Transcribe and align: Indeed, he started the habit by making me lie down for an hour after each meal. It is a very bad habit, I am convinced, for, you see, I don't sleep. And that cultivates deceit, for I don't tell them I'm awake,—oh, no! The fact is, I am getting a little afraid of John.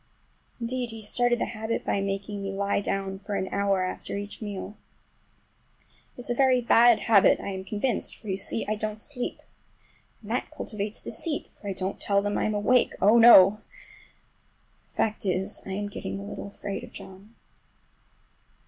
Indeed, 0.59 0.89
he 0.89 0.99
started 0.99 1.37
the 1.37 1.45
habit 1.45 1.85
by 1.85 2.01
making 2.01 2.41
me 2.41 2.51
lie 2.51 2.81
down 2.81 3.19
for 3.19 3.35
an 3.35 3.47
hour 3.51 3.83
after 3.83 4.15
each 4.17 4.41
meal. 4.41 4.75
It 6.17 6.21
is 6.21 6.29
a 6.31 6.33
very 6.33 6.59
bad 6.59 7.01
habit, 7.01 7.39
I 7.39 7.49
am 7.49 7.63
convinced, 7.63 8.15
for, 8.17 8.27
you 8.27 8.35
see, 8.35 8.65
I 8.67 8.73
don't 8.73 8.97
sleep. 8.97 9.43
And 10.23 10.31
that 10.31 10.49
cultivates 10.49 11.03
deceit, 11.03 11.51
for 11.51 11.67
I 11.69 11.73
don't 11.73 12.01
tell 12.01 12.23
them 12.23 12.35
I'm 12.35 12.55
awake,—oh, 12.55 13.19
no! 13.19 13.59
The 14.87 14.93
fact 14.95 15.23
is, 15.23 15.61
I 15.67 15.73
am 15.73 15.87
getting 15.87 16.17
a 16.19 16.23
little 16.23 16.47
afraid 16.47 16.83
of 16.83 16.91
John. 16.93 17.35